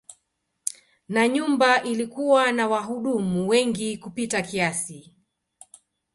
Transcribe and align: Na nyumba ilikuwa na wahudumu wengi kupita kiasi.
Na 1.09 1.27
nyumba 1.27 1.83
ilikuwa 1.83 2.51
na 2.51 2.67
wahudumu 2.67 3.47
wengi 3.47 3.97
kupita 3.97 4.41
kiasi. 4.41 5.13